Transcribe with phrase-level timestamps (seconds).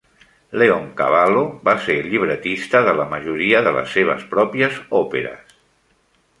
[0.61, 5.57] Leoncavallo va ser el llibretista de la majoria de les seves pròpies òperes.